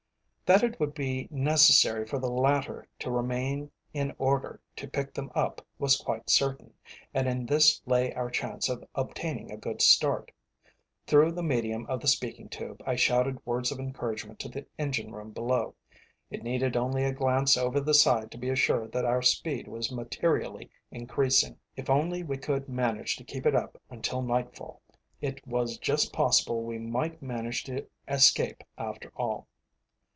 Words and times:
That 0.47 0.63
it 0.63 0.81
would 0.81 0.93
be 0.93 1.29
necessary 1.31 2.05
for 2.05 2.19
the 2.19 2.29
latter 2.29 2.85
to 2.99 3.09
remain 3.09 3.71
in 3.93 4.13
order 4.17 4.59
to 4.75 4.85
pick 4.85 5.13
them 5.13 5.31
up 5.33 5.65
was 5.79 5.95
quite 5.95 6.29
certain, 6.29 6.73
and 7.13 7.25
in 7.25 7.45
this 7.45 7.81
lay 7.85 8.13
our 8.15 8.29
chance 8.29 8.67
of 8.67 8.83
obtaining 8.93 9.49
a 9.49 9.55
good 9.55 9.81
start. 9.81 10.29
Through 11.07 11.31
the 11.31 11.41
medium 11.41 11.85
of 11.85 12.01
the 12.01 12.09
speaking 12.09 12.49
tube 12.49 12.81
I 12.85 12.97
shouted 12.97 13.45
words 13.45 13.71
of 13.71 13.79
encouragement 13.79 14.39
to 14.39 14.49
the 14.49 14.65
engine 14.77 15.13
room 15.13 15.31
below. 15.31 15.73
It 16.29 16.43
needed 16.43 16.75
only 16.75 17.05
a 17.05 17.13
glance 17.13 17.55
over 17.55 17.79
the 17.79 17.93
side 17.93 18.29
to 18.31 18.37
be 18.37 18.49
assured 18.49 18.91
that 18.91 19.05
our 19.05 19.21
speed 19.21 19.69
was 19.69 19.89
materially 19.89 20.69
increasing. 20.91 21.61
If 21.77 21.89
only 21.89 22.23
we 22.23 22.35
could 22.35 22.67
manage 22.67 23.15
to 23.15 23.23
keep 23.23 23.45
it 23.45 23.55
up 23.55 23.81
until 23.89 24.21
nightfall, 24.21 24.81
it 25.21 25.47
was 25.47 25.77
just 25.77 26.11
possible 26.11 26.61
we 26.61 26.77
might 26.77 27.21
manage 27.21 27.63
to 27.63 27.87
escape 28.09 28.65
after 28.77 29.13
all. 29.15 29.47